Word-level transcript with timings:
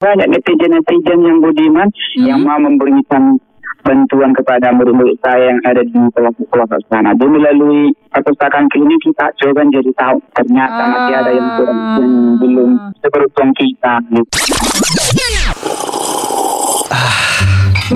banyak 0.00 0.32
netizen-netizen 0.32 1.20
yang 1.20 1.38
budiman 1.44 1.88
Hmm. 1.92 2.24
yang 2.24 2.40
mau 2.40 2.56
memberikan 2.56 3.36
bantuan 3.84 4.32
kepada 4.32 4.72
murid-murid 4.72 5.16
saya 5.24 5.52
yang 5.52 5.60
ada 5.64 5.80
di 5.84 5.92
pelosok-pelosok 5.92 6.80
sana. 6.88 7.16
Jadi 7.16 7.32
melalui 7.32 7.92
perpustakaan 8.12 8.68
klinik 8.72 9.00
kita 9.00 9.28
coba 9.40 9.60
jadi 9.68 9.92
tahu 9.96 10.16
ternyata 10.36 10.82
masih 10.84 11.14
ada 11.16 11.30
yang, 11.32 11.48
kurang, 11.56 11.80
yang 12.00 12.12
belum 12.40 12.70
seberuntung 13.00 13.50
kita. 13.56 13.94
Gitu. 14.08 14.36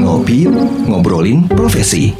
Ngopi 0.00 0.36
yuk, 0.48 0.56
ngobrolin 0.88 1.48
profesi. 1.48 2.12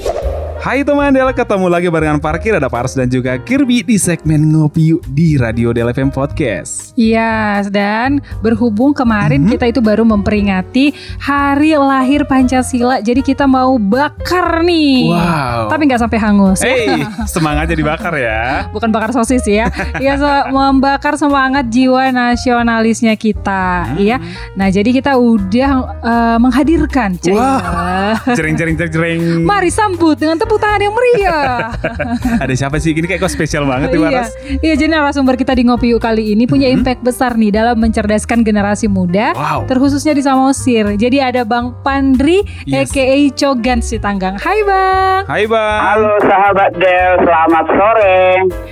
Hai 0.65 0.81
teman 0.81 1.13
Del, 1.13 1.29
ketemu 1.37 1.69
lagi 1.69 1.93
barengan 1.93 2.17
Parkir, 2.17 2.57
ada 2.57 2.73
Pars 2.73 2.97
dan 2.97 3.05
juga 3.05 3.37
Kirby 3.37 3.85
di 3.85 4.01
segmen 4.01 4.49
Ngopi 4.49 4.97
Yuk 4.97 5.05
di 5.13 5.37
Radio 5.37 5.77
Del 5.77 5.93
FM 5.93 6.09
Podcast. 6.09 6.97
Iya, 6.97 7.69
dan 7.69 8.25
berhubung 8.41 8.97
kemarin 8.97 9.45
kita 9.45 9.69
itu 9.69 9.85
baru 9.85 10.09
memperingati 10.09 10.97
hari 11.21 11.77
lahir 11.77 12.25
Pancasila, 12.25 13.05
jadi 13.05 13.21
kita 13.21 13.45
mau 13.45 13.77
bakar 13.77 14.65
nih. 14.65 15.13
Wow. 15.13 15.69
Tapi 15.69 15.83
nggak 15.85 16.01
sampai 16.01 16.17
hangus. 16.17 16.65
Hey, 16.65 16.89
semangatnya 17.37 17.77
dibakar 17.77 18.17
ya. 18.17 18.65
Bukan 18.73 18.89
bakar 18.89 19.13
sosis 19.13 19.45
ya. 19.45 19.69
Iya, 20.01 20.17
so- 20.17 20.49
membakar 20.49 21.21
semangat 21.21 21.69
jiwa 21.69 22.09
nasionalisnya 22.09 23.21
kita, 23.21 24.01
ya. 24.01 24.17
Nah, 24.57 24.73
jadi 24.73 24.97
kita 24.97 25.13
udah 25.21 25.71
eh, 26.01 26.39
menghadirkan. 26.41 27.21
Wah. 27.37 28.17
Jering 28.33 28.57
jering 28.57 28.81
jering 28.81 28.93
jering. 28.97 29.21
Mari 29.45 29.69
sambut 29.69 30.17
dengan 30.17 30.41
tepuk 30.41 30.54
tangan 30.57 30.81
yang 30.81 30.95
meriah. 30.95 31.73
Ada 32.43 32.55
siapa 32.55 32.77
sih? 32.77 32.91
Ini 32.91 33.05
kayak 33.05 33.21
kok 33.21 33.31
spesial 33.31 33.65
banget 33.65 33.91
nih 33.91 33.97
Iya, 33.97 34.07
Waras. 34.07 34.31
iya 34.61 34.75
jadi 34.75 34.91
narasumber 34.91 35.35
kita 35.35 35.53
di 35.53 35.63
Ngopi 35.63 35.91
Yuk 35.91 36.01
kali 36.01 36.33
ini 36.33 36.45
punya 36.45 36.67
impact 36.67 37.01
besar 37.01 37.35
nih 37.35 37.51
dalam 37.51 37.77
mencerdaskan 37.77 38.41
generasi 38.41 38.87
muda, 38.87 39.33
Wow. 39.33 39.65
terkhususnya 39.65 40.13
di 40.13 40.21
Samosir. 40.21 40.95
Jadi 40.95 41.19
ada 41.19 41.43
Bang 41.43 41.77
Pandri, 41.81 42.41
Yes. 42.65 42.89
aka 42.89 43.05
Cogan 43.35 43.81
Sitanggang. 43.81 44.35
Hai 44.37 44.61
Bang. 44.63 45.23
Hai 45.27 45.45
Bang. 45.45 45.81
Halo 45.81 46.13
sahabat 46.21 46.71
Del, 46.75 47.13
selamat 47.21 47.67
sore. 47.69 48.19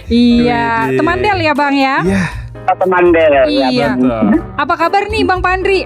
Iya, 0.07 0.65
Widih. 0.87 0.99
teman 0.99 1.19
Del 1.19 1.39
ya 1.41 1.53
Bang 1.53 1.75
ya. 1.75 1.97
Iya. 2.03 2.25
Teman 2.73 3.05
Del, 3.11 3.33
ya, 3.33 3.45
Iya. 3.47 3.91
betul. 3.95 4.27
Apa 4.55 4.75
kabar 4.77 5.03
nih 5.07 5.23
Bang 5.23 5.41
Pandri? 5.41 5.83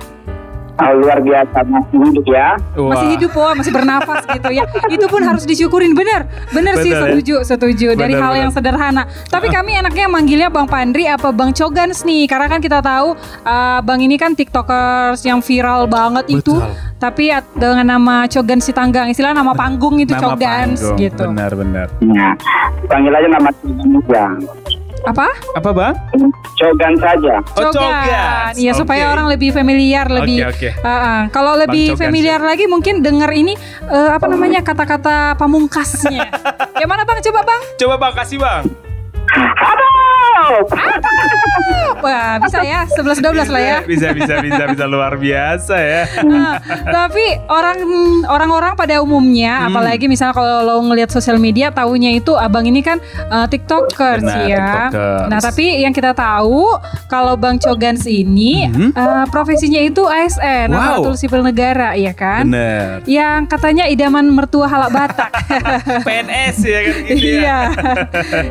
Oh, 0.76 0.92
luar 0.92 1.18
biasa 1.18 1.64
masih 1.64 1.98
hidup 2.04 2.26
ya. 2.28 2.48
Wah. 2.76 2.92
Masih 2.92 3.08
hidup 3.16 3.32
oh, 3.32 3.52
masih 3.52 3.72
bernafas 3.72 4.28
gitu 4.28 4.50
ya. 4.50 4.64
Itu 4.94 5.08
pun 5.08 5.24
harus 5.24 5.42
disyukurin 5.42 5.96
bener. 5.96 6.28
Bener 6.52 6.76
sih 6.78 6.92
Bener 6.92 7.00
ya. 7.00 7.06
setuju, 7.08 7.34
setuju 7.42 7.88
dari 7.94 8.12
Bener, 8.12 8.20
hal 8.20 8.32
bener. 8.32 8.42
yang 8.44 8.50
sederhana. 8.52 9.02
Tapi 9.26 9.48
kami 9.48 9.72
enaknya 9.74 10.04
manggilnya 10.06 10.48
Bang 10.48 10.68
Pandri 10.68 11.08
apa 11.08 11.32
Bang 11.32 11.50
Cogans 11.50 12.04
nih 12.04 12.24
karena 12.24 12.46
kan 12.46 12.60
kita 12.60 12.78
tahu 12.78 13.16
uh, 13.42 13.80
Bang 13.80 14.00
ini 14.00 14.14
kan 14.14 14.36
TikTokers 14.36 15.24
yang 15.24 15.40
viral 15.40 15.88
banget 15.88 16.28
itu. 16.30 16.52
Betul. 16.52 16.76
Tapi 16.96 17.28
at- 17.28 17.52
dengan 17.52 17.84
nama 17.86 18.24
Cogan 18.24 18.56
Sitanggang, 18.58 19.08
istilah 19.08 19.32
nama 19.32 19.52
panggung 19.52 19.96
itu 19.96 20.12
Nama 20.12 20.20
Cogans 20.22 20.80
panggung. 20.80 20.96
gitu. 20.98 21.24
Benar 21.26 21.52
benar. 21.52 21.86
Nah, 22.00 22.32
panggil 22.84 23.12
aja 23.12 23.28
nama 23.30 23.48
juga. 23.60 24.24
Apa? 25.06 25.26
Apa 25.54 25.70
Bang? 25.70 25.94
Cogan 26.58 26.94
saja. 26.98 27.38
Oh, 27.54 27.70
Cogan. 27.70 28.50
Iya 28.58 28.72
supaya 28.74 29.06
Oke. 29.06 29.12
orang 29.14 29.26
lebih 29.30 29.54
familiar, 29.54 30.06
lebih. 30.10 30.50
oke. 30.50 30.70
Uh, 30.82 30.88
uh, 30.90 31.20
Kalau 31.30 31.54
lebih 31.54 31.94
Cogans 31.94 32.02
familiar 32.02 32.40
lagi 32.42 32.66
mungkin 32.66 33.06
dengar 33.06 33.30
ini 33.30 33.54
uh, 33.86 34.18
apa 34.18 34.26
namanya 34.26 34.66
kata-kata 34.66 35.38
pamungkasnya. 35.38 36.26
Yang 36.80 36.88
mana 36.90 37.02
bang? 37.06 37.18
Coba 37.22 37.40
bang. 37.46 37.62
Coba 37.78 37.94
Bang 38.02 38.14
kasih 38.18 38.38
Bang. 38.42 38.64
Aduh! 39.36 40.66
Wah 41.98 42.36
bisa 42.38 42.60
ya 42.60 42.84
11-12 42.86 43.48
lah 43.48 43.62
ya. 43.62 43.78
Bisa 43.82 44.08
bisa 44.10 44.34
bisa 44.38 44.62
bisa 44.66 44.84
luar 44.84 45.16
biasa 45.16 45.76
ya. 45.76 46.02
Nah, 46.22 46.58
tapi 46.84 47.22
orang 47.46 47.78
orang-orang 48.26 48.72
pada 48.74 48.98
umumnya, 48.98 49.66
Hmm. 49.66 49.72
apalagi 49.72 50.06
misalnya 50.06 50.32
kalau 50.32 50.62
lo 50.62 50.80
ngelihat 50.82 51.08
sosial 51.08 51.36
media, 51.36 51.68
tahunya 51.68 52.14
itu 52.14 52.34
abang 52.34 52.62
ini 52.62 52.80
kan 52.80 52.98
uh, 53.28 53.46
tiktokers 53.46 54.20
Benar, 54.20 54.44
ya. 54.44 54.58
tiktokers. 54.58 55.26
Nah 55.26 55.38
tapi 55.40 55.66
yang 55.80 55.90
kita 55.90 56.12
tahu 56.12 56.76
kalau 57.06 57.34
bang 57.34 57.56
Cogans 57.56 58.04
ini 58.04 58.66
Mhm. 58.66 58.92
uh, 58.92 59.24
profesinya 59.26 59.78
itu 59.78 60.02
ASN, 60.02 60.68
Wow. 60.68 60.76
aparatur 61.00 61.14
sipil 61.16 61.40
negara, 61.40 61.94
ya 61.94 62.12
kan? 62.12 62.46
Bener. 62.46 63.00
Yang 63.04 63.40
katanya 63.48 63.84
idaman 63.86 64.28
mertua 64.28 64.66
halak 64.66 64.90
Batak. 64.90 65.30
PNS 66.06 66.56
ya 66.60 66.78
kan 66.82 66.96
gitu 67.02 67.16
ya. 67.16 67.36
Iya. 67.36 67.58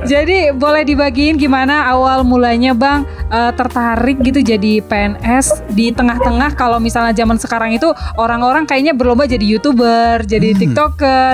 Jadi 0.06 0.38
boleh 0.52 0.84
dibagiin 0.84 1.36
gimana 1.36 1.86
awal 1.86 2.24
mulanya 2.24 2.72
Bang 2.72 3.04
eh, 3.36 3.52
tertarik 3.54 4.18
gitu 4.22 4.40
jadi 4.40 4.80
PNS 4.82 5.46
di 5.70 5.92
tengah-tengah 5.92 6.54
kalau 6.54 6.78
misalnya 6.78 7.12
zaman 7.12 7.36
sekarang 7.36 7.72
itu 7.72 7.88
orang-orang 8.16 8.64
kayaknya 8.64 8.94
berlomba 8.94 9.26
jadi 9.26 9.44
YouTuber, 9.46 10.24
jadi 10.24 10.56
Hmm. 10.56 10.60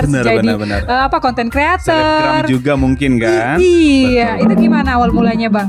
Benar, 0.04 0.24
jadi 0.24 0.38
benar, 0.42 0.56
benar. 0.58 0.80
eh, 0.84 1.02
apa 1.04 1.16
konten 1.18 1.46
Selebgram 1.46 1.78
creator. 1.78 2.42
juga 2.48 2.72
mungkin 2.74 3.10
kan. 3.16 3.56
Iya, 3.56 4.40
itu 4.40 4.52
gimana 4.58 4.94
awal 4.94 5.10
mulanya 5.10 5.46
Bang? 5.48 5.68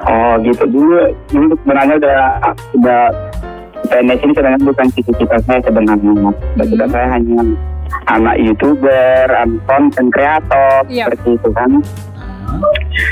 Oh 0.00 0.36
gitu 0.40 0.64
dulu 0.64 0.96
dulu 1.26 1.52
sebenarnya 1.58 1.94
udah 1.96 2.20
udah 2.74 3.00
PNS 3.84 4.20
ini 4.20 4.32
sebenarnya 4.32 4.60
bukan 4.62 4.86
cita-cita 4.92 5.36
saya 5.42 5.60
sebenarnya. 5.60 6.12
Cita-cita 6.54 6.84
Hmm. 6.84 6.92
saya 6.92 7.06
hanya 7.10 7.40
anak 8.06 8.36
youtuber, 8.38 9.26
anak 9.30 9.60
konten 9.64 10.06
kreator 10.08 10.84
Iya. 10.86 11.08
seperti 11.08 11.28
itu 11.34 11.48
kan. 11.50 11.70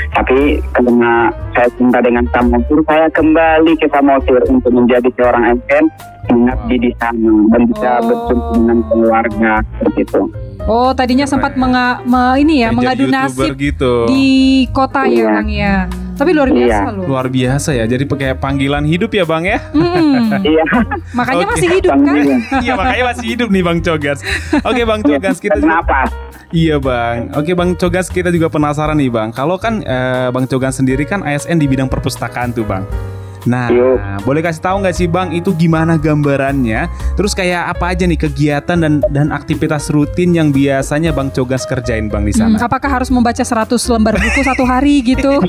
Tapi 0.09 0.39
karena 0.73 1.13
saya 1.53 1.69
cinta 1.73 1.99
dengan 2.01 2.25
Samosir, 2.27 2.79
saya 2.83 3.07
kembali 3.09 3.73
ke 3.75 3.87
Samosir 3.87 4.41
untuk 4.47 4.71
menjadi 4.71 5.07
seorang 5.13 5.43
ASN 5.47 5.85
mengabdi 6.27 6.75
di 6.77 6.91
sana 6.93 7.33
dan 7.47 7.61
bisa 7.65 7.89
Oh. 7.93 8.03
bertemu 8.03 8.43
dengan 8.53 8.77
keluarga 8.85 9.51
seperti 9.73 9.99
itu. 10.03 10.21
Oh, 10.67 10.91
tadinya 10.91 11.23
sempat 11.23 11.55
menga, 11.55 12.03
me- 12.03 12.35
ini 12.37 12.59
ya 12.59 12.67
Kayak 12.67 12.75
mengadu 12.75 13.05
nasib 13.07 13.53
gitu. 13.55 14.03
di 14.05 14.27
kota 14.67 15.05
ya 15.05 15.13
Iya. 15.13 15.27
Bang 15.31 15.47
ya. 15.49 15.75
Tapi 16.17 16.33
luar 16.33 16.49
biasa 16.49 16.81
Iya. 16.83 16.95
loh. 16.97 17.05
Luar 17.05 17.27
biasa 17.29 17.69
ya. 17.71 17.85
Jadi 17.85 18.03
pakai 18.03 18.33
panggilan 18.35 18.83
hidup 18.83 19.13
ya 19.13 19.23
Bang 19.23 19.45
ya. 19.45 19.61
Hmm, 19.69 20.33
Iya. 20.43 20.65
makanya 21.13 21.45
Oke. 21.45 21.51
masih 21.53 21.69
hidup 21.71 21.93
kan? 21.95 22.15
iya 22.59 22.73
makanya 22.73 23.03
masih 23.07 23.25
hidup 23.29 23.47
nih 23.47 23.63
Bang 23.63 23.79
Cogas. 23.79 24.19
Oke 24.59 24.81
Bang 24.83 25.01
Cogas 25.01 25.37
kita 25.37 25.55
juga 25.55 25.79
Kenapa? 25.79 25.99
Iya 26.49 26.77
Bang. 26.77 27.33
Oke 27.33 27.51
Bang 27.51 27.73
Cogas 27.73 28.07
kita 28.07 28.29
juga 28.29 28.47
penasaran 28.47 28.95
nih 28.95 29.09
Bang. 29.09 29.29
Kalau 29.29 29.55
kan 29.55 29.81
eh, 29.81 30.29
Bang 30.29 30.45
Cogas 30.45 30.75
sendiri 30.75 31.03
kan 31.03 31.19
ASN 31.21 31.57
di 31.57 31.65
bidang 31.65 31.87
perpustakaan 31.87 32.51
tuh 32.51 32.63
Bang. 32.63 32.87
Nah, 33.45 33.71
Yuk. 33.71 34.27
boleh 34.27 34.43
kasih 34.43 34.59
tahu 34.59 34.75
nggak 34.81 34.91
sih 34.93 35.07
Bang 35.07 35.31
itu 35.31 35.51
gimana 35.53 35.95
gambarannya? 35.95 36.87
Terus 37.15 37.31
kayak 37.31 37.69
apa 37.69 37.91
aja 37.91 38.03
nih 38.03 38.19
kegiatan 38.21 38.75
dan 38.75 38.99
dan 39.05 39.27
aktivitas 39.29 39.87
rutin 39.87 40.31
yang 40.31 40.51
biasanya 40.51 41.11
Bang 41.11 41.31
Cogas 41.31 41.63
kerjain 41.63 42.07
Bang 42.07 42.23
di 42.23 42.31
Hmm, 42.33 42.51
sana? 42.51 42.59
apakah 42.61 42.91
harus 42.93 43.07
membaca 43.07 43.39
100 43.39 43.71
lembar 43.89 44.15
buku 44.15 44.39
satu 44.41 44.63
hari 44.63 44.99
gitu? 45.01 45.39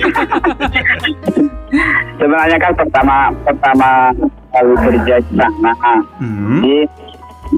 Sebenarnya 2.16 2.59
kan 2.59 2.72
pertama 2.75 3.15
pertama 3.42 3.88
kali 4.48 4.75
kerja 4.78 5.15
di 5.20 5.32
sana. 5.32 5.72
Hmm. 6.19 6.62
Jadi 6.62 6.78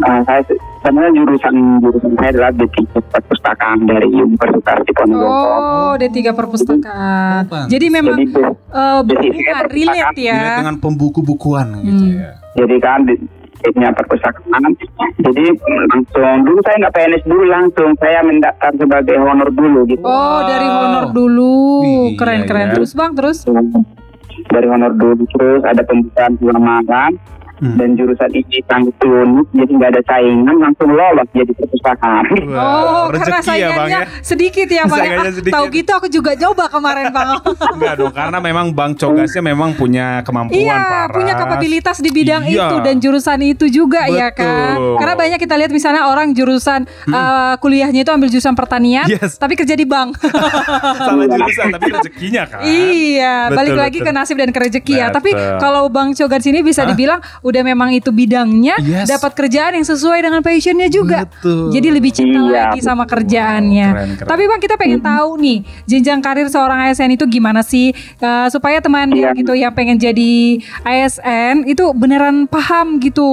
eh, 0.03 0.21
saya 0.23 0.41
sebenarnya 0.81 1.13
jurusan 1.15 1.55
jurusan 1.79 2.13
saya 2.15 2.31
adalah 2.31 2.51
D3 2.53 2.77
perpustakaan 3.07 3.79
dari 3.85 4.09
Universitas 4.09 4.79
Diponegoro. 4.83 5.29
Oh, 5.29 5.93
D3 5.95 6.19
perpustakaan. 6.31 7.43
Oh, 7.47 7.67
Jadi 7.67 7.87
memang 7.89 8.17
Jadi 8.17 8.25
eh, 8.33 8.99
jadi 9.03 9.27
bukan 9.29 9.45
saya 9.47 9.67
relate 9.67 9.75
Dilihat 9.75 10.15
ya. 10.17 10.41
dengan 10.59 10.77
pembuku-bukuan 10.79 11.67
gitu 11.81 12.05
Hmm. 12.07 12.17
ya. 12.17 12.31
jadi 12.53 12.77
kan 12.79 13.01
di 13.03 13.15
punya 13.63 13.93
perpustakaan. 13.93 14.73
Jadi 15.21 15.43
langsung 15.87 16.37
dulu 16.43 16.59
saya 16.61 16.77
nggak 16.79 16.95
PNS 16.95 17.25
dulu 17.25 17.43
langsung 17.47 17.91
saya 17.97 18.21
mendaftar 18.23 18.73
sebagai 18.75 19.17
honor 19.17 19.51
dulu 19.51 19.85
gitu. 19.85 20.01
Oh, 20.01 20.41
dari 20.43 20.65
honor 20.65 21.13
dulu. 21.13 21.53
Wih, 21.83 22.17
Keren 22.17 22.39
iya, 22.39 22.49
keren. 22.49 22.67
iya. 22.67 22.75
Terus 22.75 22.91
Bang, 22.95 23.13
terus 23.13 23.45
Dari 24.43 24.67
honor 24.67 24.91
dulu 24.91 25.23
terus 25.29 25.63
ada 25.63 25.83
pembukaan 25.83 26.33
pengembangan 26.35 27.13
Hmm. 27.61 27.77
dan 27.77 27.93
jurusan 27.93 28.31
ini 28.33 28.65
sangat 28.65 28.97
unik 28.99 29.49
jadi 29.53 29.71
nggak 29.71 29.91
ada 29.91 30.03
saingan 30.03 30.57
langsung 30.59 30.91
lolos 30.91 31.29
jadi 31.31 31.53
perpustakaan. 31.53 32.25
Oh, 32.51 33.09
karena 33.09 33.39
rezeki 33.39 33.53
ya 33.53 33.69
Bang 33.69 33.89
saingannya 33.89 34.01
ya. 34.01 34.23
sedikit 34.23 34.69
ya 34.71 34.83
Bang. 34.85 34.99
Saingannya 34.99 35.21
Ah, 35.23 35.35
sedikit. 35.35 35.55
Tahu 35.55 35.65
gitu 35.71 35.91
aku 35.93 36.09
juga 36.09 36.33
coba 36.35 36.65
kemarin 36.67 37.07
Bang. 37.11 37.29
Enggak 37.77 37.95
dong, 37.97 38.13
karena 38.13 38.39
memang 38.39 38.67
Bang 38.71 38.93
Cogasnya 38.93 39.43
memang 39.43 39.71
punya 39.73 40.21
kemampuan 40.23 40.57
Iya, 40.59 40.77
parah. 40.77 41.13
punya 41.13 41.35
kapabilitas 41.35 41.97
di 41.99 42.11
bidang 42.11 42.43
Iya. 42.43 42.67
itu 42.67 42.77
dan 42.81 42.95
jurusan 42.97 43.41
itu 43.43 43.67
juga 43.67 44.07
ya 44.07 44.29
kan. 44.31 44.75
Betul. 44.75 44.89
Hmm. 44.91 44.99
Karena 44.99 45.15
banyak 45.17 45.39
kita 45.39 45.55
lihat 45.55 45.71
misalnya 45.71 46.03
orang 46.07 46.33
jurusan 46.33 46.81
eh, 46.87 47.55
kuliahnya 47.57 48.01
itu 48.01 48.11
ambil 48.11 48.29
jurusan 48.29 48.55
pertanian, 48.55 49.05
Yes. 49.07 49.37
tapi 49.37 49.55
kerja 49.55 49.75
di 49.75 49.85
bank. 49.85 50.17
Salah 51.01 51.27
jurusan 51.27 51.67
tapi 51.71 51.89
rezekinya 51.91 52.43
kan. 52.47 52.61
Iya, 52.63 53.37
Betul, 53.47 53.57
balik 53.57 53.75
lagi 53.79 53.99
betul. 53.99 54.07
ke 54.07 54.17
nasib 54.17 54.37
dan 54.37 54.51
ke 54.51 54.59
rezeki 54.61 54.95
ya. 54.97 55.07
Tapi 55.11 55.31
Betul. 55.31 55.59
kalau 55.59 55.85
Bang 55.87 56.13
Cogan 56.13 56.41
sini 56.41 56.61
bisa 56.61 56.83
dibilang 56.85 57.21
udah 57.51 57.63
memang 57.65 57.91
itu 57.91 58.09
bidangnya, 58.09 58.79
Yes. 58.81 59.07
dapat 59.09 59.35
kerjaan 59.35 59.75
yang 59.75 59.85
sesuai 59.85 60.21
dengan 60.21 60.41
passionnya 60.41 60.87
juga. 60.87 61.27
Betul. 61.27 61.71
Jadi 61.71 61.89
lebih 61.91 62.11
cinta 62.11 62.39
Iya, 62.41 62.51
lagi 62.71 62.81
sama 62.81 63.05
kerjaannya. 63.05 63.89
Keren, 63.91 64.11
keren. 64.17 64.29
Tapi 64.29 64.43
bang 64.45 64.61
kita 64.61 64.75
pengen 64.77 65.01
tahu 65.01 65.31
nih 65.37 65.59
jenjang 65.85 66.21
karir 66.21 66.47
seorang 66.47 66.79
ASN 66.83 67.11
itu 67.11 67.27
gimana 67.27 67.61
sih 67.61 67.91
Eh, 68.17 68.49
supaya 68.49 68.79
teman 68.79 69.11
Iya. 69.11 69.33
gitu 69.33 69.53
yang 69.53 69.73
pengen 69.73 69.97
jadi 69.97 70.61
ASN 70.83 71.65
itu 71.65 71.91
beneran 71.93 72.45
paham 72.45 72.99
gitu, 72.99 73.27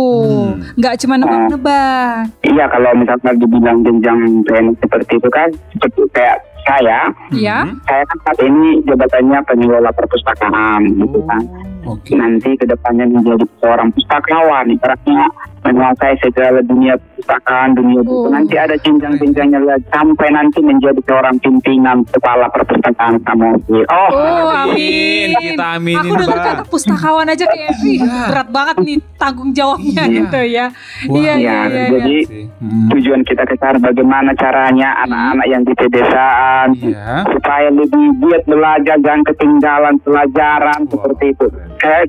Hmm. 0.50 0.64
nggak 0.75 0.96
cuma 0.98 1.16
nebak-nebak. 1.18 2.31
Iya 2.42 2.66
kalau 2.68 2.92
misalkan 2.94 3.36
dibilang 3.38 3.78
jenjang 3.81 4.18
PNS 4.44 4.75
seperti 4.80 5.14
itu 5.16 5.30
kan 5.30 5.48
seperti 5.72 6.02
kayak 6.12 6.38
saya, 6.64 7.00
Ya, 7.31 7.64
saya 7.84 8.04
kan 8.04 8.18
saat 8.24 8.40
ini 8.42 8.84
jabatannya 8.84 9.40
pengelola 9.46 9.92
perpustakaan 9.92 10.81
gitu 10.96 11.19
kan. 11.24 11.42
Oke. 11.88 12.12
Nanti 12.19 12.51
ke 12.60 12.68
depannya 12.68 13.07
menjadi 13.07 13.48
seorang 13.63 13.89
pustakawan, 13.95 14.68
ibaratnya 14.68 15.24
menguasai 15.62 16.15
segala 16.19 16.59
dunia 16.62 16.95
perpustakaan, 16.95 17.74
dunia 17.74 18.01
buku. 18.01 18.27
Oh. 18.27 18.31
Nanti 18.31 18.56
ada 18.56 18.75
jenjang-jenjangnya 18.77 19.59
lagi 19.59 19.86
sampai 19.89 20.27
nanti 20.30 20.59
menjadi 20.62 21.00
seorang 21.04 21.36
pimpinan 21.39 22.06
kepala 22.07 22.48
perpustakaan 22.50 23.18
Samosir. 23.21 23.86
Oh, 23.88 24.09
Oh, 24.09 24.50
Amin, 24.50 25.33
amin. 25.33 25.54
kita 25.54 25.65
aminin, 25.75 26.00
Aku 26.00 26.13
dengar 26.15 26.39
kata 26.39 26.63
pustakawan 26.68 27.27
aja 27.27 27.45
kayak 27.45 27.74
ih, 27.81 28.00
berat 28.01 28.48
banget 28.50 28.75
nih 28.81 28.98
tanggung 29.15 29.51
jawabnya 29.51 30.04
Iya. 30.04 30.15
gitu 30.15 30.39
ya. 30.48 30.65
Wah, 31.07 31.15
iya, 31.18 31.33
iya, 31.36 31.36
iya, 31.38 31.57
iya. 31.68 31.86
jadi 31.92 32.18
iya. 32.24 32.44
Hmm. 32.57 32.88
tujuan 32.89 33.21
kita 33.24 33.44
ke 33.44 33.56
sana 33.57 33.77
bagaimana 33.77 34.31
caranya 34.33 34.89
anak-anak 35.04 35.48
yang 35.48 35.62
di 35.62 35.74
pedesaan 35.74 36.68
Iya. 36.74 37.27
supaya 37.27 37.69
lebih 37.69 38.06
giat 38.18 38.44
belajar 38.45 38.98
dan 39.00 39.19
ketinggalan 39.24 39.95
pelajaran 40.01 40.80
Wow, 40.88 40.92
seperti 40.94 41.25
itu. 41.31 41.45
Saya 41.77 42.04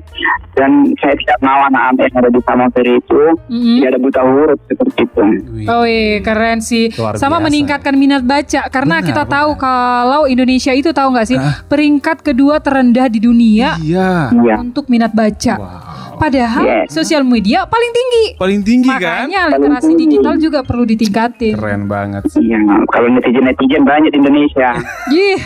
dan 0.55 0.71
saya 0.97 1.13
tidak 1.15 1.39
mau 1.39 1.59
anak-anak 1.63 2.01
yang 2.03 2.15
ada 2.17 2.29
di 2.29 2.41
Samosir 2.41 2.87
itu 2.87 3.21
Tidak 3.47 3.87
ada 3.87 3.97
buta 3.97 4.21
huruf 4.21 4.59
seperti 4.65 5.01
itu. 5.01 5.21
Oh 5.65 5.81
iya 5.81 6.19
keren 6.19 6.59
sih 6.59 6.91
Luar 6.91 7.15
Sama 7.15 7.37
biasa. 7.37 7.45
meningkatkan 7.45 7.93
minat 7.93 8.21
baca 8.21 8.61
Karena 8.67 8.95
Benar, 8.97 9.07
kita 9.07 9.23
tahu 9.25 9.49
benar. 9.51 9.63
kalau 9.63 10.21
Indonesia 10.25 10.71
itu 10.71 10.89
tahu 10.89 11.07
nggak 11.11 11.27
sih 11.27 11.35
Hah? 11.35 11.65
Peringkat 11.65 12.21
kedua 12.21 12.57
terendah 12.57 13.05
di 13.05 13.17
dunia 13.17 13.77
Iya. 13.77 14.29
Iya. 14.31 14.55
Untuk 14.59 14.85
minat 14.85 15.11
baca 15.11 15.55
Wow. 15.55 15.87
Padahal 16.19 16.67
Yes. 16.83 16.91
sosial 16.91 17.23
media 17.23 17.63
paling 17.63 17.89
tinggi 17.89 18.25
Paling 18.35 18.59
tinggi 18.59 18.91
kan? 18.91 19.23
Makanya 19.25 19.41
literasi 19.49 19.91
digital 19.95 20.35
juga 20.35 20.59
perlu 20.61 20.83
ditingkatin 20.83 21.55
Keren 21.55 21.87
banget 21.87 22.27
sih. 22.27 22.43
Iya, 22.43 22.59
kalau 22.85 23.07
netizen-netizen 23.09 23.81
banyak 23.81 24.11
di 24.11 24.17
Indonesia. 24.19 24.69
Yih. 25.15 25.39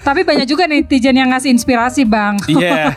Tapi 0.00 0.20
banyak 0.22 0.46
juga 0.46 0.64
netizen 0.64 1.12
yang 1.14 1.28
ngasih 1.28 1.52
inspirasi 1.52 2.02
bang 2.02 2.40
Iya. 2.46 2.96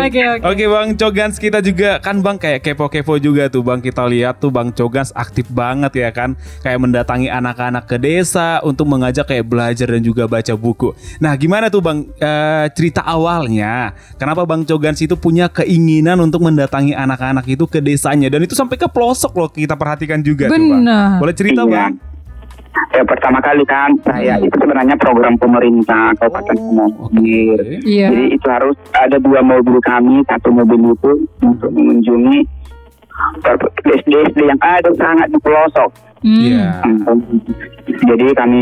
Oke 0.00 0.20
oke 0.26 0.44
Oke 0.46 0.64
Bang 0.66 0.88
Cogans 1.30 1.46
kita 1.46 1.62
juga 1.62 2.02
kan 2.02 2.18
Bang 2.26 2.42
kayak 2.42 2.58
kepo-kepo 2.58 3.14
juga 3.22 3.46
tuh 3.46 3.62
Bang 3.62 3.78
kita 3.78 4.02
lihat 4.02 4.42
tuh 4.42 4.50
Bang 4.50 4.74
Cogans 4.74 5.14
aktif 5.14 5.46
banget 5.46 6.02
ya 6.02 6.10
kan 6.10 6.34
kayak 6.66 6.82
mendatangi 6.82 7.30
anak-anak 7.30 7.86
ke 7.86 8.02
desa 8.02 8.58
untuk 8.66 8.90
mengajak 8.90 9.30
kayak 9.30 9.46
belajar 9.46 9.86
dan 9.94 10.02
juga 10.02 10.26
baca 10.26 10.58
buku. 10.58 10.90
Nah 11.22 11.30
gimana 11.38 11.70
tuh 11.70 11.86
Bang 11.86 12.10
eh, 12.18 12.66
cerita 12.74 13.06
awalnya 13.06 13.94
kenapa 14.18 14.42
Bang 14.42 14.66
Cogans 14.66 14.98
itu 15.06 15.14
punya 15.14 15.46
keinginan 15.46 16.18
untuk 16.18 16.42
mendatangi 16.42 16.98
anak-anak 16.98 17.46
itu 17.46 17.62
ke 17.70 17.78
desanya 17.78 18.26
dan 18.26 18.42
itu 18.42 18.58
sampai 18.58 18.74
ke 18.74 18.90
pelosok 18.90 19.30
loh 19.38 19.50
kita 19.54 19.78
perhatikan 19.78 20.18
juga 20.26 20.50
tuh 20.50 20.58
Bang. 20.58 20.82
Benar. 20.82 21.22
Boleh 21.22 21.34
cerita 21.38 21.62
Iya. 21.62 21.70
Bang? 21.70 22.09
Ya, 22.90 23.02
pertama 23.06 23.38
kali 23.42 23.62
kan 23.66 23.94
saya 24.02 24.38
itu 24.42 24.54
sebenarnya 24.58 24.98
program 24.98 25.34
pemerintah 25.38 26.10
Kabupaten 26.18 26.58
Oh, 26.78 27.06
oke. 27.06 27.22
Iya 27.86 28.10
Jadi 28.10 28.24
itu 28.34 28.46
harus 28.50 28.74
ada 28.94 29.18
dua 29.18 29.42
mobil 29.42 29.78
kami, 29.82 30.22
satu 30.26 30.50
mobil 30.54 30.94
itu 30.94 31.12
untuk 31.42 31.70
mengunjungi 31.70 32.46
SD-SD 33.84 34.38
yang 34.42 34.60
ada 34.62 34.90
sangat 34.98 35.28
di 35.30 35.38
pelosok. 35.42 35.90
Hmm. 36.20 36.40
Iya. 36.40 36.66
Jadi 38.06 38.26
kami 38.34 38.60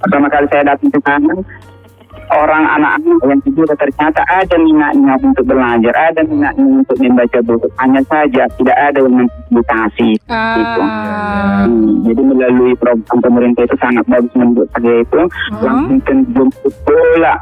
pertama 0.00 0.26
kali 0.30 0.46
saya 0.50 0.62
datang 0.74 0.90
ke 0.90 1.00
sana, 1.02 1.34
orang 2.32 2.64
anak-anak 2.80 3.20
yang 3.28 3.40
juga 3.44 3.74
ternyata 3.76 4.20
ada 4.28 4.56
minatnya 4.56 5.14
untuk 5.20 5.44
belajar, 5.44 5.94
ada 5.96 6.20
minatnya 6.24 6.64
untuk 6.84 6.96
membaca 7.00 7.38
buku. 7.44 7.68
Hanya 7.80 8.00
saja 8.08 8.42
tidak 8.56 8.76
ada 8.78 8.98
yang 9.04 9.28
memfasilitasi. 9.52 10.10
Gitu. 10.24 10.80
Ah. 10.80 11.64
Hmm, 11.64 12.04
jadi 12.04 12.22
melalui 12.24 12.72
program 12.76 13.18
pemerintah 13.20 13.62
itu 13.64 13.76
sangat 13.80 14.04
bagus 14.08 14.32
menurut 14.36 14.68
saya 14.76 14.94
itu 15.00 15.20
langsung 15.60 15.98
ke 16.04 16.12
jemput 16.32 16.74
bola, 16.84 17.36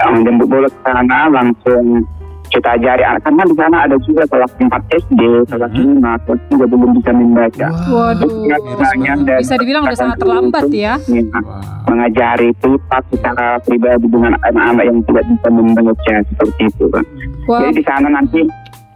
jemput 0.00 0.48
bola 0.48 0.68
ke 0.68 0.80
sana 0.84 1.18
langsung 1.28 2.04
kita 2.52 2.76
ajari 2.76 3.00
anak 3.02 3.24
karena 3.24 3.42
di 3.42 3.54
sana 3.56 3.76
ada 3.82 3.96
juga 3.98 4.22
kelas 4.28 4.52
4 4.54 4.68
SD, 5.00 5.20
kelas 5.48 5.72
5, 5.72 6.20
kelas 6.22 6.40
3 6.46 6.68
belum 6.68 6.90
bisa 6.94 7.10
membaca. 7.10 7.66
Waduh 7.88 8.30
dan- 8.44 9.40
Bisa 9.40 9.56
dibilang 9.56 9.82
udah 9.82 9.96
sangat 9.96 10.16
terlambat 10.18 10.68
ya 10.68 10.94
Ya, 11.02 11.24
Wow. 11.32 11.88
mengajari 11.88 12.52
privat 12.54 13.02
secara 13.08 13.56
pribadi 13.58 14.04
dengan 14.04 14.36
anak-anak 14.38 14.84
yang 14.84 14.98
tidak 15.02 15.24
bisa 15.26 15.48
membaca 15.48 16.14
seperti 16.22 16.62
itu 16.66 16.84
kan. 16.88 17.04
Wah 17.44 17.58
Jadi 17.62 17.72
di 17.74 17.82
sana 17.82 18.08
nanti 18.08 18.40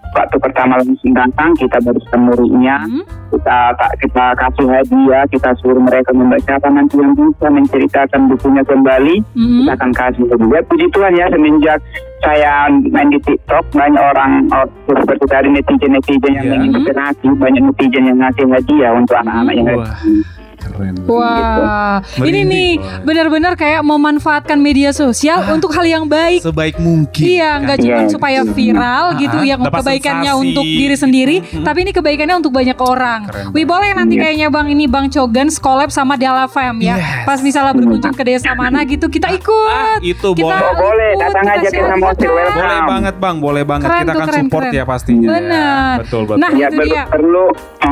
waktu 0.09 0.37
pertama 0.39 0.77
langsung 0.77 1.13
datang 1.13 1.51
kita 1.55 1.77
baru 1.79 1.99
ketemu 1.99 2.25
muridnya, 2.27 2.77
Hmm. 2.79 3.05
kita 3.29 3.59
tak 3.75 3.91
kita 3.99 4.25
kasih 4.35 4.67
hadiah, 4.67 5.25
kita 5.27 5.51
suruh 5.57 5.77
mereka 5.79 6.11
membaca 6.11 6.53
apa 6.53 6.69
nanti 6.71 6.97
yang 6.97 7.13
bisa 7.13 7.47
menceritakan 7.49 8.21
bukunya 8.27 8.63
kembali, 8.63 9.17
Hmm. 9.35 9.57
kita 9.61 9.73
akan 9.75 9.91
kasih 9.93 10.25
hadiah. 10.27 10.63
Puji 10.65 10.87
Tuhan 10.89 11.13
ya 11.15 11.27
semenjak 11.29 11.79
saya 12.27 12.67
main 12.91 13.07
di 13.07 13.23
TikTok 13.23 13.71
banyak 13.71 14.03
orang 14.03 14.51
oh, 14.51 14.67
seperti 14.91 15.25
tadi 15.31 15.47
netizen 15.47 15.95
netizen 15.95 16.33
yang 16.35 16.47
Iya. 16.47 16.53
menginspirasi, 16.59 17.27
banyak 17.39 17.63
netizen 17.63 18.03
yang 18.03 18.19
ngasih 18.19 18.45
hadiah 18.51 18.91
untuk 18.91 19.15
anak-anak 19.15 19.55
yang 19.55 19.67
Wah. 20.77 20.79
Keren. 20.79 20.95
Wah, 21.07 21.97
ini 22.19 22.21
Merinding, 22.21 22.47
nih 22.47 22.71
benar-benar 23.03 23.53
kayak 23.55 23.81
memanfaatkan 23.81 24.59
media 24.59 24.93
sosial 24.93 25.41
untuk 25.49 25.73
hal 25.73 25.83
yang 25.83 26.05
baik. 26.05 26.43
Sebaik 26.43 26.77
mungkin. 26.79 27.25
Iya, 27.25 27.51
nggak 27.59 27.77
cuma 27.79 27.97
Iya. 27.99 28.09
supaya 28.09 28.41
viral 28.45 29.05
gitu 29.17 29.39
Ah, 29.39 29.47
yang 29.47 29.61
dapat 29.63 29.81
kebaikannya 29.81 30.31
sensasi. 30.31 30.47
untuk 30.47 30.65
diri 30.65 30.97
sendiri, 30.97 31.37
tapi 31.59 31.79
ini 31.81 31.93
kebaikannya 31.93 32.37
untuk 32.37 32.53
banyak 32.53 32.77
orang. 32.77 33.21
Keren 33.27 33.45
Wih 33.49 33.65
boleh 33.65 33.91
nanti 33.93 34.15
kayaknya 34.15 34.49
Bang 34.49 34.69
ini 34.69 34.85
Bang 34.87 35.09
Cogan 35.09 35.49
collab 35.57 35.89
sama 35.89 36.15
Dala 36.15 36.45
Fam 36.47 36.77
ya. 36.79 36.97
Yes. 36.97 37.25
Pas 37.25 37.41
misalnya 37.41 37.73
berkunjung 37.73 38.13
ke 38.13 38.23
desa 38.23 38.53
mana 38.53 38.85
gitu 38.85 39.07
kita 39.07 39.33
ikut. 39.33 39.71
Ah, 39.71 39.97
itu 39.99 40.29
kita 40.31 40.45
boleh. 40.45 40.61
Oh, 40.63 40.75
boleh, 40.77 41.11
ikut, 41.11 41.23
datang 41.23 41.45
kita 41.47 41.57
aja 41.57 41.69
foto. 41.97 42.25
welcome. 42.27 42.57
Boleh 42.57 42.81
banget 42.83 43.15
bang, 43.17 43.37
boleh 43.39 43.63
banget. 43.65 43.87
Keren 43.87 43.99
Kita 43.99 44.07
tuh, 44.07 44.17
akan 44.17 44.27
keren, 44.27 44.45
support 44.45 44.65
keren. 44.65 44.75
ya 44.75 44.85
pastinya. 44.85 45.29
Benar. 45.31 45.95
Betul 45.99 46.23
betul. 46.27 46.37
Nah, 46.37 46.51
Ya 46.53 46.67
itu 46.67 46.77
ber- 46.77 46.87
dia. 46.87 47.03
perlu 47.07 47.45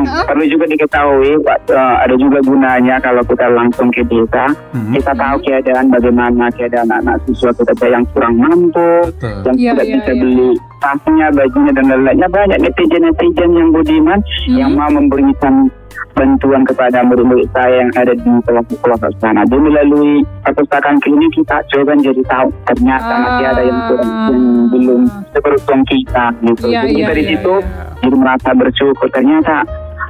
perlu 0.03 0.45
juga 0.45 0.65
diketahui 0.67 1.31
Pak, 1.41 1.59
eh, 1.69 1.97
ada 2.03 2.15
juga 2.15 2.39
gunanya 2.41 2.97
kalau 2.99 3.23
kita 3.23 3.47
langsung 3.49 3.89
ke 3.91 4.03
desa 4.05 4.45
Hmm. 4.75 4.91
kita 4.91 5.13
tahu 5.13 5.37
keadaan 5.43 5.87
bagaimana 5.89 6.51
keadaan 6.53 6.91
anak 6.91 7.23
siswa 7.25 7.51
kita 7.53 7.87
yang 7.87 8.05
kurang 8.11 8.35
mampu 8.37 8.91
Betul. 9.09 9.41
yang 9.47 9.57
Iya, 9.57 9.71
tidak 9.73 9.87
iya, 9.87 9.95
bisa 9.97 10.13
iya. 10.13 10.21
beli 10.21 10.51
tasnya 10.79 11.27
bajunya 11.31 11.73
dan 11.73 11.85
lain-lainnya 11.89 12.29
banyak 12.29 12.59
netizen 12.61 13.03
netizen 13.03 13.51
yang 13.53 13.69
budiman 13.71 14.19
Hmm. 14.19 14.57
yang 14.57 14.71
mau 14.75 14.91
memberikan 14.91 15.71
bantuan 16.15 16.63
kepada 16.63 17.03
murid-murid 17.03 17.51
saya 17.51 17.83
yang 17.83 17.91
ada 17.99 18.15
di 18.15 18.31
pelosok-pelosok 18.47 19.19
sana. 19.19 19.43
Jadi 19.47 19.59
melalui 19.59 20.23
perpustakaan 20.47 21.03
klinik 21.03 21.27
kita 21.35 21.59
coba 21.67 21.99
jadi 21.99 22.23
tahu 22.23 22.49
ternyata 22.65 23.13
masih 23.19 23.47
ada 23.51 23.63
yang 23.63 23.79
kurang 23.91 24.11
yang 24.31 24.45
belum 24.71 25.01
seberuntung 25.35 25.83
kita 25.91 26.25
gitu. 26.41 26.67
Ah. 26.67 26.71
Iya, 26.71 26.81
jadi 26.87 26.95
iya, 26.95 27.07
dari 27.11 27.23
iya, 27.23 27.31
situ 27.35 27.55
iya. 27.59 27.83
jadi 27.99 28.15
merasa 28.15 28.51
bersyukur 28.55 29.09
ternyata 29.11 29.57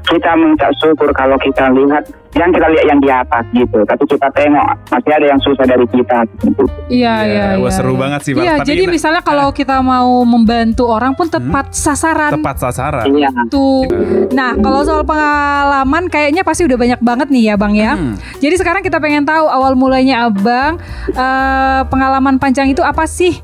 kita 0.04 0.30
mengucap 0.36 0.72
syukur 0.80 1.08
kalau 1.16 1.36
kita 1.40 1.64
lihat 1.72 2.04
yang 2.34 2.50
kita 2.50 2.66
lihat 2.66 2.86
yang 2.90 3.00
di 3.00 3.10
atas 3.10 3.44
gitu 3.54 3.78
tapi 3.86 4.04
kita 4.10 4.26
tengok 4.34 4.66
masih 4.90 5.12
ada 5.14 5.26
yang 5.30 5.40
susah 5.40 5.64
dari 5.64 5.86
kita 5.86 6.18
gitu. 6.42 6.64
Iya, 6.90 7.14
iya, 7.24 7.46
Wah 7.62 7.70
iya. 7.70 7.76
seru 7.78 7.94
iya. 7.94 8.00
banget 8.02 8.20
sih. 8.26 8.32
Iya, 8.34 8.54
jadi 8.66 8.84
kita- 8.84 8.92
misalnya 8.92 9.22
kalau 9.22 9.48
kita 9.54 9.78
mau 9.80 10.26
membantu 10.26 10.90
orang 10.90 11.14
pun 11.14 11.30
tepat 11.30 11.70
sasaran. 11.72 12.34
tepat 12.34 12.56
sasaran. 12.58 13.06
iya 13.14 13.30
Tuh. 13.48 13.86
Nah, 14.34 14.58
kalau 14.58 14.82
soal 14.82 15.06
pengalaman 15.06 16.10
kayaknya 16.10 16.42
pasti 16.42 16.66
udah 16.66 16.78
banyak 16.78 17.00
banget 17.00 17.28
nih 17.30 17.42
ya, 17.50 17.54
Bang 17.54 17.74
ya. 17.78 17.94
Hmm. 17.94 18.18
Jadi 18.42 18.54
sekarang 18.58 18.82
kita 18.82 18.98
pengen 18.98 19.22
tahu 19.22 19.46
awal 19.46 19.78
mulainya 19.78 20.26
Abang 20.26 20.82
eh, 21.14 21.80
pengalaman 21.86 22.42
panjang 22.42 22.66
itu 22.66 22.82
apa 22.82 23.06
sih? 23.06 23.38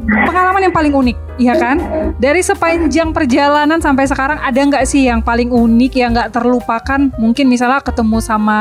Pengalaman 0.00 0.62
yang 0.62 0.72
paling 0.72 0.90
unik, 0.90 1.16
ya 1.36 1.54
kan? 1.54 1.76
Dari 2.16 2.40
sepanjang 2.40 3.10
perjalanan 3.10 3.78
sampai 3.78 4.04
sekarang 4.04 4.38
ada 4.38 4.56
nggak 4.56 4.82
sih 4.82 5.04
yang 5.04 5.20
paling 5.20 5.48
unik 5.48 5.92
yang 5.92 6.10
nggak 6.10 6.30
terlupakan? 6.30 7.12
Mungkin 7.14 7.46
misalnya 7.46 7.78
ketemu 7.78 8.18
sama 8.18 8.60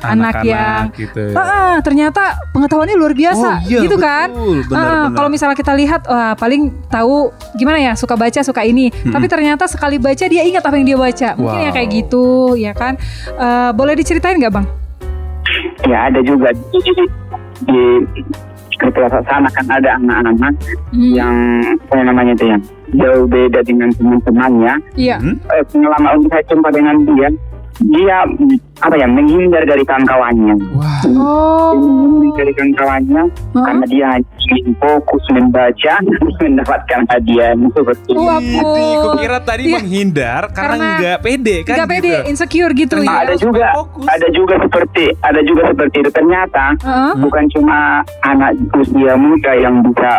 anak, 0.00 0.42
yang 0.42 0.88
gitu. 0.94 1.34
"Ah, 1.34 1.42
ah, 1.42 1.74
ternyata 1.80 2.38
pengetahuannya 2.50 2.94
luar 2.94 3.12
biasa, 3.12 3.50
Oh, 3.58 3.66
iya, 3.66 3.80
gitu 3.82 3.96
kan? 3.96 4.30
betul. 4.32 4.58
Ah, 4.72 5.06
benar. 5.10 5.12
kalau 5.12 5.28
misalnya 5.28 5.56
kita 5.56 5.72
lihat, 5.74 6.00
wah 6.06 6.32
paling 6.34 6.72
tahu 6.88 7.28
gimana 7.54 7.78
ya 7.78 7.92
suka 7.92 8.14
baca 8.14 8.40
suka 8.40 8.62
ini, 8.62 8.88
tapi 9.08 9.26
ternyata 9.26 9.66
sekali 9.66 9.98
baca 9.98 10.24
dia 10.24 10.42
ingat 10.42 10.62
apa 10.62 10.74
yang 10.74 10.86
dia 10.86 10.98
baca, 10.98 11.28
mungkin 11.36 11.58
ya 11.58 11.68
Wow. 11.68 11.76
kayak 11.76 11.88
gitu, 11.90 12.26
ya 12.56 12.72
kan? 12.72 12.94
Eh, 13.28 13.70
boleh 13.72 13.94
diceritain 13.94 14.38
nggak 14.38 14.52
bang? 14.52 14.66
ya 15.84 16.08
ada 16.08 16.22
juga 16.22 16.48
di, 16.54 17.82
pelosok 18.80 19.22
sana 19.28 19.48
kan 19.52 19.66
ada 19.68 19.96
anak-anak 19.98 20.54
Hmm, 20.92 21.12
yang 21.16 21.34
apa 21.88 22.04
namanya 22.04 22.32
itu 22.36 22.44
ya 22.52 22.58
jauh 22.92 23.24
beda 23.24 23.64
dengan 23.64 23.88
teman-temannya. 23.96 24.74
Iya. 25.00 25.16
Hmm? 25.16 25.36
Eh, 25.48 25.64
pengalaman 25.72 26.20
untuk 26.20 26.30
saya 26.36 26.44
jumpa 26.44 26.68
dengan 26.68 26.96
dia, 27.08 27.28
dia 27.78 28.28
apa 28.78 28.94
ya 28.94 29.06
menghindar 29.06 29.62
dari 29.62 29.80
kawan-kawannya. 29.82 30.54
Wah. 30.74 31.02
Oh. 31.08 31.72
Menghindar 31.72 32.34
dari 32.38 32.52
kawan-kawannya 32.52 33.22
Hah? 33.54 33.64
karena 33.64 33.84
dia 33.86 34.06
hanya 34.10 34.28
ingin 34.42 34.74
fokus 34.76 35.22
membaca 35.30 35.94
mendapatkan 36.42 37.00
hadiah 37.08 37.52
seperti 37.54 38.02
itu. 38.06 38.18
Wah, 38.18 38.38
Ini 38.38 38.58
Bu. 38.58 38.74
kukira 39.08 39.38
tadi 39.40 39.62
Iya. 39.64 39.74
menghindar 39.78 40.42
karena, 40.50 40.74
Karena 40.74 40.86
nggak 40.98 41.18
pede 41.22 41.56
kan 41.62 41.76
Gak 41.78 41.88
pede, 41.88 42.10
gitu. 42.12 42.28
insecure 42.28 42.72
gitu 42.72 42.92
Ternyata 42.92 43.14
ya. 43.14 43.22
ada 43.22 43.34
juga 43.36 43.66
fokus. 43.72 44.04
ada 44.04 44.26
juga 44.28 44.54
seperti 44.58 45.04
ada 45.22 45.40
juga 45.40 45.62
seperti 45.64 45.96
itu 45.98 46.10
ternyata 46.10 46.64
Heeh. 46.76 47.12
bukan 47.16 47.44
cuma 47.48 47.78
anak 48.20 48.50
usia 48.74 49.14
muda 49.14 49.52
yang 49.54 49.80
bisa 49.80 50.12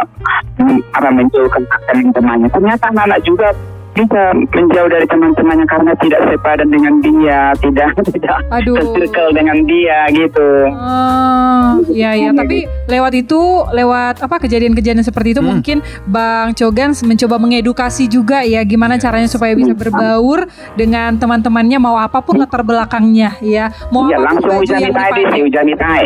apa 0.92 1.10
menjauhkan 1.10 1.62
teman-temannya 1.84 2.48
ternyata 2.48 2.84
anak-anak 2.88 3.20
juga 3.22 3.48
bisa 3.94 4.22
menjauh 4.34 4.90
dari 4.90 5.06
teman-temannya 5.06 5.66
karena 5.70 5.94
tidak 6.02 6.22
sepadan 6.26 6.68
dengan 6.68 6.94
dia 7.00 7.42
tidak 7.62 7.90
tidak 8.14 8.38
Aduh. 8.50 8.76
circle 8.98 9.30
dengan 9.32 9.58
dia 9.66 10.00
gitu 10.10 10.50
Oh, 10.74 11.80
iya 11.90 12.12
iya. 12.14 12.30
Tapi 12.34 12.66
lewat 12.86 13.14
itu, 13.16 13.40
lewat 13.72 14.20
apa 14.20 14.36
kejadian-kejadian 14.42 15.06
seperti 15.06 15.38
itu 15.38 15.42
Hmm. 15.44 15.60
mungkin 15.60 15.78
Bang 16.06 16.56
Cogan 16.56 16.96
mencoba 17.04 17.36
mengedukasi 17.38 18.08
juga 18.08 18.42
ya 18.42 18.64
gimana 18.64 18.96
Yes. 18.96 19.04
caranya 19.04 19.30
supaya 19.30 19.54
bisa 19.54 19.74
berbaur 19.74 20.46
dengan 20.74 21.18
teman-temannya 21.18 21.78
mau 21.78 21.98
apa 21.98 22.22
pun 22.22 22.38
latar 22.38 22.64
belakangnya 22.64 23.36
ya. 23.40 23.70
Mau 23.90 24.08
Iya 24.08 24.18
apa 24.18 24.22
pun 24.22 24.28
langsung 24.28 24.50
baju 24.50 24.62
hujan 24.64 24.80
yang 24.80 24.94
tadi 24.94 25.12
sih 25.12 25.24
dipakai. 25.24 25.42
hujan 25.44 25.66
tai 25.76 26.06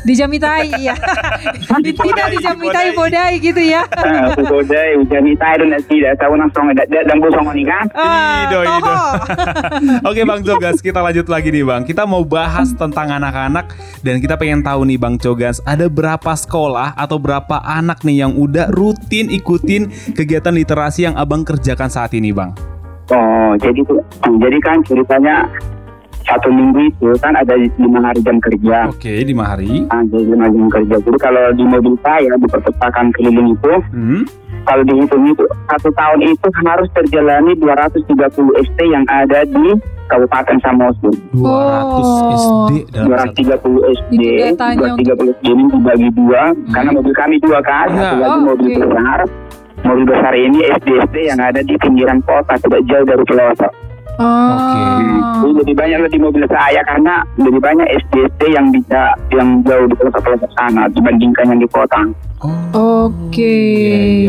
Dijamitai 0.00 0.68
ya. 0.80 0.94
Tidak 2.00 2.26
dijamitai 2.32 2.88
bodai 2.96 3.34
gitu 3.38 3.60
ya. 3.60 3.82
Kodai 4.50 4.96
hujan 4.96 5.24
tai 5.36 5.54
dan 5.60 5.70
tidak 5.84 6.12
tahu 6.16 6.34
langsung 6.34 6.64
ada 6.72 6.84
dan 6.88 7.16
busong 7.20 7.46
ini 7.52 7.64
kan 7.68 7.86
Ah, 7.92 8.48
Ido, 8.48 8.60
Ido. 8.64 8.94
Oke 10.08 10.22
Bang 10.24 10.40
Cogas, 10.40 10.80
kita 10.80 11.04
lanjut 11.04 11.28
lagi 11.28 11.52
nih 11.52 11.64
Bang. 11.64 11.82
Kita 11.84 12.08
mau 12.08 12.24
bahas 12.24 12.72
tentang 12.72 13.12
anak-anak 13.12 13.76
dan 14.00 14.18
kita 14.18 14.40
pengen 14.40 14.64
tahu 14.64 14.88
nih 14.88 14.96
Bang 14.96 15.20
Cogas, 15.20 15.60
ada 15.68 15.86
berapa 15.86 16.32
sekolah 16.32 16.96
atau 16.96 17.20
berapa 17.20 17.60
anak 17.62 18.02
nih 18.02 18.26
yang 18.26 18.32
udah 18.34 18.72
rutin 18.72 19.28
ikutin 19.28 20.14
kegiatan 20.16 20.54
literasi 20.56 21.06
yang 21.06 21.14
Abang 21.20 21.44
kerjakan 21.44 21.92
saat 21.92 22.16
ini 22.16 22.32
Bang? 22.32 22.56
Oh, 23.10 23.52
jadi 23.58 23.82
tuh, 23.84 23.98
jadi 24.22 24.58
kan 24.62 24.78
ceritanya 24.86 25.44
satu 26.30 26.48
minggu 26.48 26.80
itu 26.86 27.10
kan 27.18 27.34
ada 27.34 27.52
lima 27.52 28.00
hari 28.00 28.20
jam 28.22 28.38
kerja. 28.38 28.86
Oke, 28.86 29.14
lima 29.20 29.44
hari. 29.44 29.82
Ah, 29.88 30.00
jadi 30.02 30.24
lima 30.28 30.46
jam 30.46 30.66
kerja. 30.70 30.94
Jadi 30.96 31.18
kalau 31.18 31.44
di 31.52 31.64
mobil 31.64 31.94
saya 32.00 32.32
di 32.32 32.46
perpustakaan 32.46 33.10
keliling 33.12 33.50
itu, 33.52 33.72
Hmm. 33.90 34.22
kalau 34.62 34.82
dihitung 34.84 35.24
itu 35.26 35.42
satu 35.66 35.90
tahun 35.90 36.20
itu 36.24 36.46
harus 36.56 36.88
terjalani 36.92 37.52
230 37.56 38.54
SD 38.56 38.78
yang 38.86 39.02
ada 39.06 39.42
di 39.42 39.74
Kabupaten 40.06 40.58
Samosir. 40.60 41.14
200 41.32 42.06
Oh. 42.06 42.66
SD 42.66 42.70
dalam 42.92 43.10
satu 43.26 43.42
230 43.42 43.80
SD, 43.88 44.14
Itu 44.22 44.44
datanya 44.48 44.78
230 44.94 45.30
SD 45.32 45.44
ini 45.48 45.64
dibagi 45.68 46.08
dua, 46.12 46.42
karena 46.68 46.90
mobil 46.92 47.14
kami 47.14 47.36
dua 47.38 47.58
kan, 47.60 47.86
Iya. 47.88 47.98
satu 48.00 48.16
lagi 48.16 48.30
Oh, 48.32 48.42
mobil 48.44 48.68
oke. 48.68 48.78
besar. 48.80 49.20
Mobil 49.80 50.04
besar 50.04 50.32
ini 50.36 50.60
SD-SD 50.68 51.16
yang 51.24 51.40
ada 51.40 51.60
di 51.60 51.74
pinggiran 51.74 52.20
kota, 52.20 52.52
tidak 52.54 52.84
jauh 52.84 53.00
dari 53.02 53.24
pelosok. 53.24 53.72
Oh. 54.20 54.52
Jadi 55.40 55.56
lebih 55.56 55.74
banyak 55.74 56.12
di 56.12 56.18
mobil 56.20 56.44
saya 56.44 56.84
karena 56.84 57.24
lebih 57.40 57.56
banyak 57.56 57.88
SD-SD 58.04 58.52
yang 58.52 58.68
bisa 58.68 59.16
yang 59.32 59.64
jauh 59.64 59.88
di 59.88 59.96
pelosok-pelosok 59.96 60.50
sana 60.52 60.84
dibandingkan 60.92 61.48
yang 61.48 61.60
di 61.60 61.68
kota. 61.68 62.04
Oh. 62.44 63.08
Oke. 63.08 63.56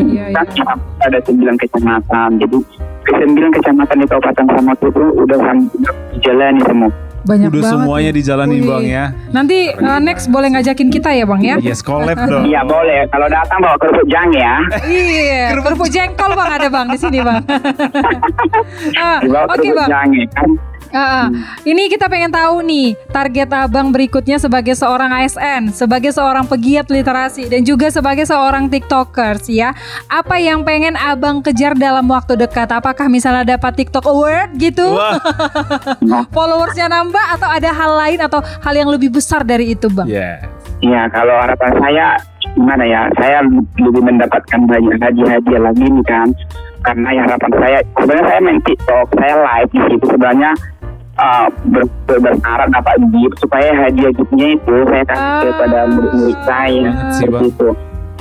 Iya, 0.02 0.24
Kan 0.32 0.46
iya. 0.48 0.74
ada 1.04 1.18
sembilan 1.20 1.56
kecamatan, 1.56 2.28
jadi 2.38 2.56
ke 3.02 3.12
sembilan 3.14 3.50
kecamatan 3.52 3.96
di 3.98 4.06
Kabupaten 4.06 4.46
Samosir 4.48 4.88
itu 4.88 5.04
udah 5.18 5.38
sam- 5.38 5.70
dijalani 6.12 6.60
semua. 6.64 6.90
Banyak 7.22 7.48
Udah 7.48 7.62
banget. 7.62 7.72
semuanya 7.78 8.10
ya. 8.10 8.16
dijalanin 8.16 8.58
Wih. 8.58 8.68
Bang 8.68 8.84
ya. 8.84 9.04
Nanti 9.30 9.58
uh, 9.70 10.00
next 10.02 10.26
boleh 10.26 10.48
ngajakin 10.50 10.88
kita 10.88 11.10
ya 11.12 11.22
Bang 11.22 11.38
ya? 11.40 11.54
Yes, 11.58 11.78
collab 11.80 12.18
dong. 12.30 12.44
Iya 12.44 12.66
boleh, 12.66 13.06
kalau 13.08 13.26
datang 13.26 13.58
bawa 13.62 13.76
kerupuk 13.78 14.06
jang 14.06 14.30
ya. 14.32 14.54
Iya, 14.82 15.42
kerupuk 15.54 15.86
jengkol 15.86 16.34
bang 16.34 16.50
ada 16.52 16.68
bang 16.68 16.86
di 16.88 16.98
sini 16.98 17.18
bang. 17.20 17.42
Ah, 18.98 19.18
Oke 19.22 19.62
kerupuk 19.62 19.76
bang, 19.78 19.88
jang 19.88 20.08
ya 20.10 20.26
kan. 20.34 20.50
Ah. 20.92 21.32
ini 21.64 21.88
kita 21.88 22.04
pengen 22.04 22.28
tahu 22.28 22.60
nih 22.60 22.92
target 23.08 23.48
abang 23.48 23.88
berikutnya 23.88 24.36
sebagai 24.36 24.76
seorang 24.76 25.08
ASN, 25.08 25.72
sebagai 25.72 26.12
seorang 26.12 26.44
pegiat 26.44 26.92
literasi 26.92 27.48
dan 27.48 27.64
juga 27.64 27.88
sebagai 27.88 28.28
seorang 28.28 28.68
tiktokers 28.68 29.48
ya. 29.48 29.72
Apa 30.12 30.36
yang 30.36 30.68
pengen 30.68 30.94
abang 31.00 31.40
kejar 31.40 31.72
dalam 31.72 32.04
waktu 32.12 32.36
dekat? 32.36 32.68
Apakah 32.68 33.08
misalnya 33.08 33.56
dapat 33.56 33.80
TikTok 33.80 34.04
Award 34.04 34.60
gitu? 34.60 34.84
Wah, 34.92 35.16
Followersnya 36.36 36.92
nambah 36.92 37.24
atau 37.40 37.48
ada 37.48 37.72
hal 37.72 37.92
lain 37.96 38.20
atau 38.20 38.44
hal 38.44 38.74
yang 38.76 38.92
lebih 38.92 39.08
besar 39.08 39.42
dari 39.42 39.72
itu 39.72 39.88
bang? 39.88 40.08
yes. 40.08 40.44
Iya, 40.82 41.06
kalau 41.14 41.38
harapan 41.38 41.72
saya 41.78 42.06
gimana 42.58 42.82
ya? 42.82 43.06
Saya 43.14 43.38
lebih 43.78 44.02
mendapatkan 44.02 44.60
banyak 44.66 44.98
hadiah-hadiah 44.98 45.62
lagi 45.62 45.86
nih 45.86 46.04
kan. 46.10 46.28
Karena 46.82 47.08
ya 47.14 47.22
harapan 47.30 47.52
saya 47.62 47.78
sebenarnya 47.94 48.26
saya 48.26 48.40
main 48.42 48.60
TikTok, 48.66 49.06
saya 49.14 49.34
live 49.38 49.70
di 49.70 49.80
situ 49.86 50.06
sebenarnya 50.10 50.50
uh, 51.22 51.46
ber, 51.70 51.84
dapat 52.68 52.96
gift 53.14 53.36
supaya 53.38 53.70
hadiah 53.70 54.10
giftnya 54.10 54.46
itu 54.58 54.74
saya 54.90 55.04
kasih 55.06 55.22
Ah. 55.22 55.42
kepada 55.46 55.78
murid-murid 55.86 56.38
saya 56.42 56.82
sih, 57.14 57.22
seperti 57.22 57.46
itu. 57.54 57.68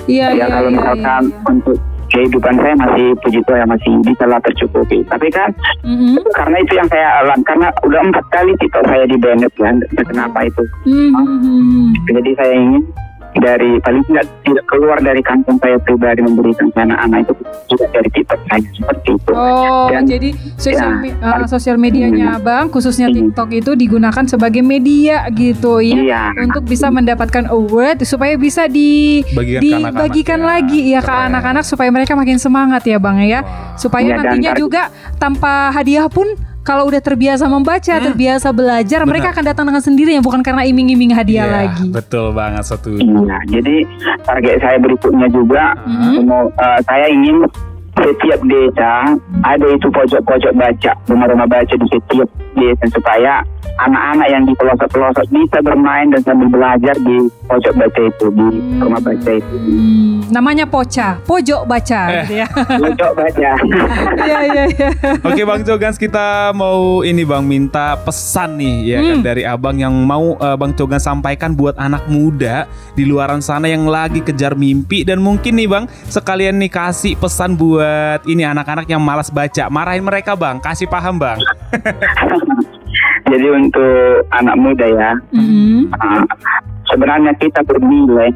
Iya, 0.09 0.27
ya 0.33 0.45
kalau 0.49 0.69
iya, 0.69 0.77
misalkan 0.77 1.23
untuk 1.45 1.77
kehidupan 2.11 2.55
saya 2.59 2.75
masih 2.75 3.07
puji 3.23 3.39
Tuhan 3.47 3.67
masih 3.71 3.91
bisa 4.03 4.25
lah 4.27 4.39
tercukupi. 4.43 4.99
Tapi 5.07 5.27
kan 5.31 5.49
Mhm. 5.87 6.19
karena 6.35 6.57
itu 6.59 6.73
yang 6.75 6.87
saya 6.91 7.07
alami 7.23 7.43
karena 7.47 7.67
udah 7.87 8.01
empat 8.03 8.25
kali 8.29 8.51
TikTok 8.59 8.83
saya 8.83 9.05
di 9.07 9.15
banned 9.15 9.53
kan. 9.55 9.79
Kenapa 9.95 10.43
itu? 10.43 10.63
Mhm. 10.85 11.95
Jadi 12.11 12.31
saya 12.35 12.53
ingin 12.53 12.83
dari 13.33 13.79
paling 13.79 14.03
tidak 14.05 14.25
tidak 14.43 14.65
keluar 14.65 14.97
dari 14.97 15.21
kantong 15.21 15.55
saya 15.57 15.77
pribadi 15.77 16.19
memberikan 16.19 16.67
ke 16.67 16.79
anak-anak 16.79 17.23
itu 17.23 17.33
tidak 17.69 17.89
dari 17.91 18.09
TikTok 18.11 18.39
saya 18.45 18.67
seperti 18.71 19.09
itu. 19.13 19.31
Oh, 19.31 19.87
Dan- 19.87 20.03
jadi 20.05 20.29
sosial 20.55 20.89
ya, 20.91 20.99
me- 20.99 21.15
uh, 21.17 21.47
sosial 21.47 21.75
medianya 21.75 22.35
Abang 22.35 22.67
khususnya 22.67 23.07
Hmm. 23.07 23.15
TikTok 23.17 23.49
itu 23.53 23.71
digunakan 23.73 24.23
sebagai 24.25 24.59
media 24.59 25.23
gitu 25.31 25.79
ya 25.79 25.95
Iya. 25.97 26.23
untuk 26.37 26.65
bisa 26.65 26.87
mendapatkan 26.87 27.47
award 27.47 28.03
supaya 28.03 28.35
bisa 28.35 28.67
di 28.67 29.23
Bagikan 29.31 29.61
ke 29.61 29.67
dibagikan 29.89 30.39
ya. 30.39 30.47
lagi 30.47 30.79
ya 30.89 30.99
ke 30.99 31.07
Keren. 31.07 31.27
anak-anak 31.29 31.63
supaya 31.63 31.89
mereka 31.89 32.13
makin 32.13 32.35
semangat 32.35 32.83
ya 32.83 32.97
Bang 32.97 33.21
ya. 33.21 33.41
Supaya 33.73 34.11
dan 34.11 34.27
nantinya 34.27 34.51
juga 34.53 34.81
tanpa 35.15 35.71
hadiah 35.71 36.05
pun 36.05 36.27
kalau 36.61 36.85
udah 36.85 36.99
terbiasa 36.99 37.45
membaca, 37.45 37.89
Hmm. 37.91 38.05
terbiasa 38.05 38.49
belajar, 38.49 39.01
mereka 39.03 39.27
Benar. 39.27 39.35
akan 39.35 39.43
datang 39.45 39.65
dengan 39.65 39.81
sendirinya 39.81 40.21
bukan 40.21 40.41
karena 40.41 40.61
iming-iming 40.63 41.09
hadiah 41.09 41.43
Iya, 41.43 41.55
lagi. 41.57 41.87
Betul 41.89 42.31
banget 42.31 42.63
satu. 42.63 42.93
Iya, 42.93 43.37
jadi 43.49 43.75
target 44.21 44.55
saya 44.59 44.77
berikutnya 44.77 45.27
juga 45.27 45.73
mau 46.21 46.47
eh, 46.47 46.79
saya 46.81 47.05
ingin 47.07 47.41
setiap 47.93 48.39
desa 48.43 49.13
ada 49.43 49.65
itu 49.67 49.87
pojok-pojok 49.87 50.53
baca, 50.53 50.91
rumah-rumah 51.05 51.45
baca 51.45 51.69
di 51.71 51.87
setiap 51.87 52.29
desa 52.53 52.85
supaya 52.89 53.33
anak-anak 53.79 54.27
yang 54.27 54.43
di 54.43 54.53
pelosok-pelosok 54.53 55.25
bisa 55.27 55.57
bermain 55.59 56.09
dan 56.09 56.21
sambil 56.21 56.47
belajar 56.49 56.95
di 56.97 57.17
pojok 57.43 57.73
baca 57.73 58.01
itu 58.03 58.25
di 58.29 58.47
rumah 58.77 58.99
baca 58.99 59.31
itu. 59.31 59.55
Hmm, 59.55 60.21
namanya 60.29 60.65
poca, 60.65 61.17
pojok 61.23 61.65
baca 61.65 62.01
Eh. 62.03 62.13
gitu 62.21 62.33
ya. 62.37 62.47
Pojok 62.83 63.11
baca. 63.13 63.51
Iya 64.21 64.39
iya 64.45 64.63
iya. 64.67 64.89
Oke 65.19 65.41
Bang 65.43 65.63
Cogans 65.63 65.97
kita 65.97 66.51
mau 66.51 67.01
ini 67.01 67.23
Bang 67.23 67.43
minta 67.43 67.97
pesan 67.97 68.55
nih 68.55 68.75
ya 68.85 68.97
kan 68.99 69.09
Hmm. 69.11 69.23
dari 69.23 69.43
Abang 69.43 69.75
yang 69.75 69.93
mau 69.97 70.35
eh, 70.35 70.55
Bang 70.55 70.71
Cogans 70.71 71.01
sampaikan 71.01 71.51
buat 71.51 71.73
anak 71.75 72.05
muda 72.07 72.65
di 72.91 73.03
luaran 73.03 73.41
sana 73.41 73.65
yang 73.65 73.85
lagi 73.85 74.21
kejar 74.21 74.53
mimpi 74.53 75.01
dan 75.01 75.19
mungkin 75.19 75.53
nih 75.53 75.67
Bang 75.67 75.85
sekalian 76.05 76.57
nih 76.57 76.69
kasih 76.69 77.13
pesan 77.15 77.55
buat 77.55 78.21
ini 78.25 78.43
anak-anak 78.43 78.85
yang 78.85 79.01
malas 79.01 79.27
baca. 79.27 79.67
Marahin 79.67 80.03
mereka 80.03 80.35
Bang, 80.35 80.59
kasih 80.59 80.85
paham 80.85 81.17
Bang. 81.17 81.39
Jadi 83.31 83.47
untuk 83.47 84.27
anak 84.35 84.55
muda 84.59 84.87
ya, 84.91 85.11
Mhm. 85.31 85.95
ah, 85.95 86.27
sebenarnya 86.91 87.31
kita 87.39 87.63
bernilai 87.63 88.27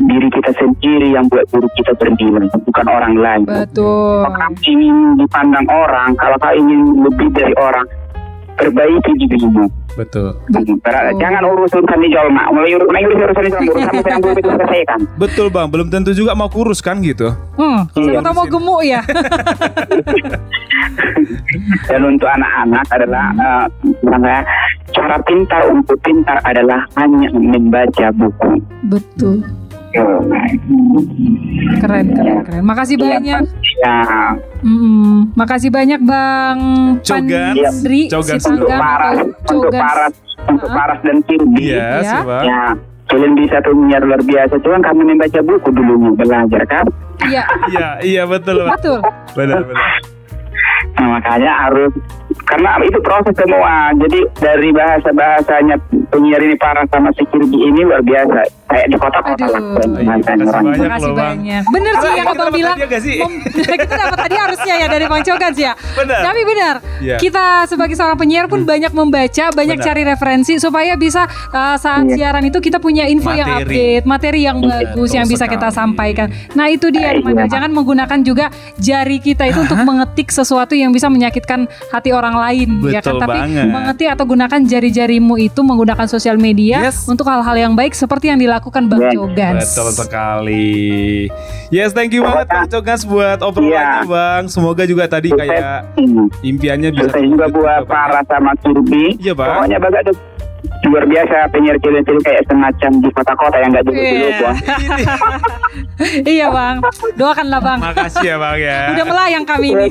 diri 0.00 0.28
kita 0.32 0.56
sendiri 0.56 1.12
yang 1.12 1.28
buat 1.28 1.44
diri 1.52 1.68
kita 1.76 1.92
bernilai, 2.00 2.48
bukan 2.64 2.86
orang 2.88 3.14
lain. 3.20 3.42
Betul. 3.44 4.24
Kalau 4.24 4.38
kamu 4.40 4.56
ingin 4.64 4.96
dipandang 5.20 5.66
orang, 5.68 6.16
kalau 6.16 6.36
kau 6.40 6.54
ingin 6.56 6.80
lebih 7.04 7.28
dari 7.36 7.54
orang, 7.60 7.84
perbaiki 8.56 9.12
dirimu. 9.20 9.68
Betul. 9.92 10.32
Jangan 11.18 11.42
urus 11.44 11.68
urusan 11.70 11.98
di 12.00 12.08
Jolma. 12.08 12.48
Mulai 12.48 12.72
urus 12.72 12.88
mulai 12.88 13.02
urus 13.04 13.18
urusan 13.20 13.42
di 13.42 13.50
Jolma, 13.50 13.70
urusan 13.70 13.92
yang 14.06 14.20
belum 14.20 14.36
itu 14.36 14.48
selesaikan. 14.50 14.98
Betul 15.22 15.46
Bang, 15.48 15.68
belum 15.68 15.88
tentu 15.88 16.10
juga 16.12 16.32
mau 16.32 16.48
kurus 16.48 16.80
kan 16.80 17.00
gitu. 17.00 17.28
Hmm, 17.54 17.84
siapa 17.92 18.08
Iya. 18.10 18.20
tahu 18.22 18.34
mau 18.34 18.46
gemuk 18.46 18.80
ya. 18.82 19.00
Dan 21.86 22.00
untuk 22.06 22.26
anak-anak 22.26 22.84
adalah 22.90 23.24
misalnya, 23.82 24.40
cara 24.90 25.16
pintar 25.22 25.62
untuk 25.68 25.96
pintar 26.00 26.40
adalah 26.42 26.80
hanya 26.96 27.28
membaca 27.30 28.08
buku. 28.12 28.50
Betul. 28.88 29.44
Keren, 31.78 32.06
keren, 32.10 32.38
keren. 32.42 32.62
Makasih 32.62 32.96
Iya, 32.96 33.04
banyak. 33.10 33.42
Ya, 33.78 33.98
Mm-mm. 34.62 35.32
Makasih 35.34 35.68
banyak 35.68 36.00
Bang 36.00 36.58
Cogan. 37.00 37.54
Pandri 37.54 38.02
Cogan. 38.08 38.38
untuk 38.38 38.68
paras, 38.70 39.16
untuk 39.44 39.70
paras, 39.70 40.12
untuk 40.46 40.68
paras 40.68 40.98
dan 41.02 41.18
kirby. 41.22 41.60
Iya, 41.70 41.88
Ya. 42.00 42.18
bang. 42.22 42.44
Ya, 42.44 42.62
kalian 43.06 43.32
bisa 43.34 43.56
penyiar 43.60 44.02
luar 44.02 44.22
biasa. 44.22 44.54
Cuman 44.58 44.80
kami 44.80 45.02
membaca 45.04 45.40
buku 45.40 45.68
dulunya 45.70 46.10
belajar 46.14 46.62
kan. 46.64 46.86
Iya, 47.22 47.44
Iya, 47.68 47.88
iya 48.02 48.22
betul, 48.24 48.64
betul. 48.66 48.98
benar, 49.34 49.60
benar. 49.62 49.90
Nah, 50.92 51.08
makanya 51.10 51.50
harus 51.58 51.92
karena 52.42 52.80
itu 52.82 52.98
proses 53.00 53.34
semua. 53.34 53.90
Jadi 53.94 54.18
dari 54.38 54.70
bahasa 54.70 55.08
bahasanya 55.10 55.76
penyiar 56.08 56.40
ini 56.40 56.56
parah 56.56 56.84
sama 56.88 57.12
si 57.12 57.22
kirby 57.28 57.58
ini 57.62 57.80
luar 57.82 58.00
biasa. 58.00 58.40
Kayak 58.72 58.86
di 58.88 58.96
kota-kota 58.96 59.46
lah. 59.52 59.60
Iya, 59.60 60.16
makasih 60.16 60.48
orang. 61.12 61.12
banyak. 61.12 61.62
Bener 61.68 61.92
sih 61.94 62.08
yang 62.08 62.24
kita 62.24 62.32
abang 62.32 62.48
dapat 62.48 62.56
bilang. 62.56 62.76
kita 63.84 63.94
dapat 63.98 64.18
tadi 64.18 64.36
harusnya 64.38 64.74
ya 64.78 64.86
dari 64.88 65.04
Bang 65.04 65.20
Cogan 65.20 65.52
sih 65.52 65.64
ya. 65.64 65.74
Benar. 65.76 66.20
Tapi 66.24 66.40
benar. 66.42 66.74
Iya. 67.02 67.16
Kita 67.18 67.44
sebagai 67.66 67.92
seorang 67.92 68.16
penyiar 68.16 68.46
pun 68.46 68.62
banyak 68.62 68.92
membaca, 68.92 69.44
banyak 69.50 69.76
Benar. 69.76 69.86
cari 69.86 70.02
referensi 70.06 70.56
supaya 70.56 70.96
bisa 70.96 71.26
uh, 71.50 71.76
saat 71.76 72.08
Iya. 72.08 72.14
siaran 72.16 72.44
itu 72.46 72.58
kita 72.58 72.78
punya 72.78 73.04
info 73.04 73.28
yang 73.28 73.44
Materi. 73.46 73.66
update, 73.68 74.04
materi 74.06 74.40
yang 74.42 74.58
bagus 74.58 75.10
Betul 75.10 75.18
yang 75.18 75.26
bisa 75.26 75.44
kita 75.44 75.68
sampaikan. 75.68 76.26
Nah 76.52 76.66
itu 76.66 76.88
dia, 76.88 77.12
Iya. 77.12 77.20
Mandel. 77.20 77.50
jangan 77.50 77.70
menggunakan 77.72 78.18
juga 78.22 78.46
jari 78.78 79.18
kita 79.18 79.44
itu 79.44 79.60
untuk 79.60 79.82
mengetik 79.82 80.32
sesuatu 80.32 80.72
yang 80.72 80.90
bisa 80.90 81.06
menyakitkan 81.06 81.64
hati 81.90 82.08
orang 82.08 82.21
lain, 82.30 82.68
ya 82.86 83.00
kan? 83.00 83.02
Betul 83.02 83.18
Tapi 83.18 83.38
banget. 83.40 83.66
mengetik 83.66 84.08
atau 84.08 84.24
gunakan 84.24 84.60
jari-jarimu 84.62 85.34
itu 85.36 85.60
menggunakan 85.60 86.06
sosial 86.06 86.36
media 86.36 86.78
Yes. 86.84 87.02
untuk 87.04 87.26
hal-hal 87.26 87.58
yang 87.58 87.72
baik 87.72 87.90
seperti 87.92 88.28
yang 88.28 88.38
dilakukan 88.38 88.86
Bang 88.86 89.02
Yes. 89.02 89.12
Cogan. 89.12 89.54
Betul 89.58 89.88
sekali. 89.90 91.26
Yes, 91.68 91.90
thank 91.90 92.12
you 92.12 92.22
banget 92.22 92.46
Bang 92.46 92.68
Cogas 92.68 93.02
buat 93.02 93.40
obrolannya 93.40 93.74
Iya. 93.74 94.06
Bang. 94.06 94.42
Semoga 94.46 94.84
juga 94.84 95.08
tadi 95.08 95.28
Sukses. 95.28 95.42
kayak 95.42 95.76
impiannya 96.40 96.90
bisa 96.92 97.08
Sukses 97.08 97.26
juga 97.26 97.46
buat 97.48 97.82
Bang. 97.82 97.90
para 97.90 98.20
sama 98.24 98.52
kirby. 98.56 99.18
Iya, 99.18 99.32
Bang. 99.32 99.66
Pokoknya 99.66 99.78
tuh 100.04 100.16
luar 100.84 101.04
biasa 101.04 101.50
penyiar 101.50 101.74
cilik-cilik 101.76 102.22
kayak 102.22 102.42
semacam 102.44 102.90
di 102.96 103.08
kota-kota 103.10 103.56
yang 103.56 103.70
nggak 103.70 103.82
dulu-dulu. 103.82 104.06
Iya. 104.22 104.38
Bang. 104.38 104.56
iya 106.26 106.48
bang, 106.48 106.80
doakanlah 107.14 107.60
bang. 107.60 107.78
Makasih 107.78 108.24
ya 108.24 108.36
Bang 108.36 108.56
ya. 108.56 108.78
Udah 108.90 109.04
melayang 109.04 109.44
kami 109.44 109.68
ini. 109.70 109.88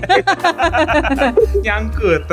nyangkut. 1.65 2.25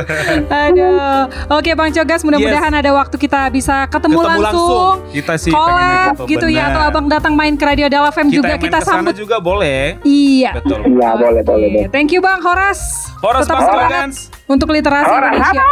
Aduh. 0.49 1.29
Oke 1.51 1.73
Bang 1.73 1.91
Cogas, 1.91 2.23
mudah-mudahan 2.23 2.73
ada 2.73 2.91
waktu 2.91 3.15
kita 3.15 3.49
bisa 3.49 3.85
ketemu, 3.87 4.19
Ketemu 4.19 4.41
langsung. 4.41 4.95
Kita 5.11 5.35
sih 5.37 5.51
Collab 5.51 6.17
gitu 6.25 6.47
ya 6.47 6.67
benar. 6.67 6.73
atau 6.73 6.81
abang 6.83 7.07
datang 7.07 7.35
main 7.35 7.55
ke 7.55 7.65
Radio 7.65 7.87
Dala 7.87 8.09
FM 8.09 8.29
kita 8.29 8.35
juga 8.35 8.55
kita 8.57 8.79
sambut. 8.81 9.15
juga 9.15 9.37
boleh. 9.39 10.01
Iya. 10.03 10.57
Betul. 10.57 10.81
Iya, 10.89 11.11
boleh, 11.15 11.43
boleh, 11.43 11.69
boleh. 11.69 11.87
Thank 11.89 12.11
you 12.11 12.21
Bang 12.21 12.41
Horas. 12.41 12.81
Horas 13.19 13.45
Tetap 13.45 13.59
Bang 13.59 13.67
semangat 13.69 14.11
untuk 14.47 14.69
literasi 14.71 15.07
Orang 15.07 15.33
Indonesia. 15.35 15.63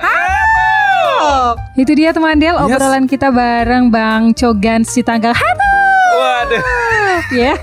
halo. 0.00 1.56
Itu 1.74 1.92
dia 1.92 2.10
teman 2.10 2.38
Del, 2.38 2.54
Yes. 2.54 2.64
obrolan 2.70 3.04
kita 3.04 3.28
bareng 3.28 3.88
Bang 3.88 4.30
Cogan 4.32 4.82
si 4.82 5.00
tanggal 5.00 5.32
Halo. 5.32 5.63
Waduh. 6.14 6.62
ya. 7.42 7.54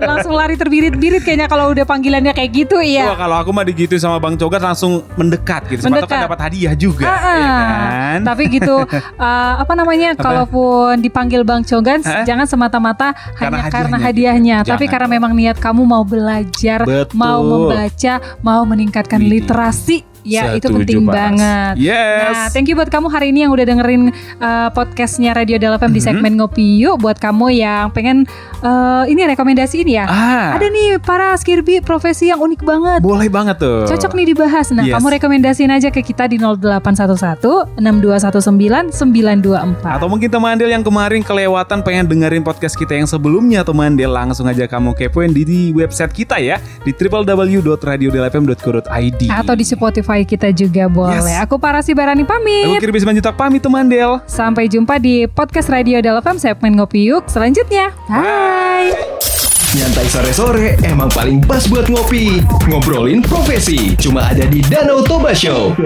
Langsung 0.00 0.32
lari 0.32 0.54
terbirit-birit 0.56 1.22
kayaknya 1.22 1.46
kalau 1.46 1.72
udah 1.72 1.84
panggilannya 1.84 2.32
kayak 2.32 2.50
gitu 2.52 2.78
Wah 2.80 2.86
ya. 2.86 3.14
kalau 3.16 3.36
aku 3.40 3.50
mah 3.52 3.64
digituin 3.64 4.00
sama 4.00 4.16
Bang 4.20 4.36
Cogas 4.40 4.62
langsung 4.62 5.04
mendekat 5.16 5.68
gitu. 5.68 5.86
Siapa 5.86 6.02
tahu 6.02 6.08
kan 6.08 6.08
Mendekat. 6.08 6.26
dapat 6.28 6.40
hadiah 6.48 6.74
juga. 6.76 7.04
Ah, 7.06 7.16
ya 7.16 7.46
ah. 7.46 7.56
kan? 7.56 8.18
Tapi 8.24 8.42
gitu 8.48 8.76
uh, 8.84 9.54
apa 9.62 9.72
namanya 9.76 10.16
Apa? 10.16 10.22
kalaupun 10.22 11.00
dipanggil 11.00 11.42
Bang 11.44 11.62
Cogan 11.64 12.00
Hah? 12.02 12.24
jangan 12.24 12.46
semata-mata 12.48 13.12
Karena 13.36 13.68
hanya 13.68 13.72
karena 13.72 13.96
hadiahnya. 14.00 14.06
hadiahnya, 14.06 14.56
tapi 14.64 14.84
Jangan 14.86 14.92
karena 14.92 15.08
memang 15.12 15.32
niat 15.36 15.56
kamu 15.60 15.82
mau 15.84 16.04
belajar, 16.06 16.80
Betul. 16.84 17.16
mau 17.16 17.40
membaca, 17.42 18.14
mau 18.40 18.62
meningkatkan 18.64 19.20
literasi. 19.20 20.15
Ya 20.26 20.52
itu 20.52 20.66
Setuju, 20.66 20.82
penting 20.82 21.02
Bas. 21.04 21.14
banget. 21.14 21.74
Yes. 21.78 22.34
Nah, 22.34 22.46
thank 22.50 22.66
you 22.66 22.74
buat 22.74 22.88
kamu 22.88 23.06
hari 23.06 23.30
ini 23.30 23.46
yang 23.46 23.52
udah 23.52 23.62
dengerin 23.64 24.10
uh, 24.36 24.68
podcastnya 24.70 25.30
Radio 25.32 25.56
Dalam 25.56 25.78
FM 25.78 25.92
di 25.92 25.98
Mhm. 25.98 26.06
segmen 26.10 26.32
Ngopi 26.34 26.66
Yuk. 26.78 26.98
Buat 26.98 27.16
kamu 27.16 27.46
yang 27.54 27.88
pengen 27.90 28.26
uh, 28.66 29.06
ini 29.06 29.22
rekomendasi 29.22 29.86
ini 29.86 29.94
ya. 29.96 30.04
Ah. 30.10 30.58
Ada 30.58 30.66
nih 30.66 30.98
para 30.98 31.38
skirbi 31.38 31.78
profesi 31.80 32.34
yang 32.34 32.42
unik 32.42 32.66
banget. 32.66 32.98
Boleh 33.00 33.30
banget 33.30 33.62
tuh. 33.62 33.86
Cocok 33.86 34.12
nih 34.18 34.34
dibahas. 34.34 34.66
Nah, 34.74 34.82
Yes. 34.86 34.94
kamu 34.98 35.08
rekomendasiin 35.18 35.70
aja 35.70 35.90
ke 35.90 36.02
kita 36.02 36.28
di 36.30 36.38
0811 36.38 37.66
6219 37.78 38.92
924. 38.94 39.82
Atau 39.82 40.08
mungkin 40.10 40.30
teman 40.30 40.52
Andel 40.56 40.70
yang 40.72 40.82
kemarin 40.86 41.22
kelewatan 41.22 41.82
pengen 41.82 42.06
dengerin 42.08 42.42
podcast 42.46 42.76
kita 42.78 42.94
yang 42.96 43.06
sebelumnya 43.06 43.64
teman 43.66 43.92
Andel 43.94 44.10
langsung 44.10 44.48
aja 44.48 44.66
kamu 44.66 44.94
kepoin 44.96 45.32
di, 45.34 45.44
di 45.44 45.72
website 45.74 46.12
kita 46.14 46.38
ya 46.40 46.56
di 46.82 46.92
www.radiodelfm.co.id 46.96 49.20
Atau 49.30 49.54
di 49.54 49.64
Spotify 49.66 50.24
kita 50.24 50.50
juga 50.54 50.88
boleh. 50.88 51.20
Yes. 51.20 51.42
Aku 51.44 51.58
Parasi 51.60 51.92
Barani 51.92 52.22
Aku 52.24 52.32
pamit. 52.32 52.80
Kirby 52.80 53.00
Simanjutak 53.02 53.36
pamit 53.36 53.62
teman 53.62 53.86
Andel 53.86 54.20
Sampai 54.24 54.68
jumpa 54.70 54.96
di 54.98 55.26
podcast 55.28 55.68
Radio 55.68 56.00
Dalam 56.00 56.38
segmen 56.40 56.72
Ngopi 56.78 57.04
Yuk 57.12 57.28
selanjutnya. 57.28 57.92
Bye. 58.56 58.96
Nyantai 59.76 60.08
sore-sore 60.08 60.80
emang 60.88 61.12
paling 61.12 61.44
pas 61.44 61.68
buat 61.68 61.92
ngopi. 61.92 62.40
Ngobrolin 62.72 63.20
profesi. 63.20 63.92
Cuma 64.00 64.32
ada 64.32 64.48
di 64.48 64.64
Danau 64.64 65.04
Toba 65.04 65.36
Show. 65.36 65.76